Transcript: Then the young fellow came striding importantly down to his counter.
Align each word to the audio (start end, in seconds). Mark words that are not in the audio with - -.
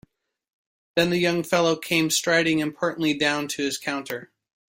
Then 0.95 1.11
the 1.11 1.19
young 1.19 1.43
fellow 1.43 1.75
came 1.75 2.09
striding 2.09 2.57
importantly 2.57 3.15
down 3.15 3.47
to 3.49 3.61
his 3.63 3.77
counter. 3.77 4.31